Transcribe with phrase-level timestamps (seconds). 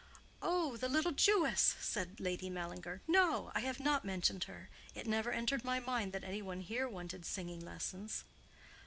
[0.41, 3.01] "Oh, the little Jewess!" said Lady Mallinger.
[3.07, 4.67] "No, I have not mentioned her.
[4.95, 8.23] It never entered my head that any one here wanted singing lessons."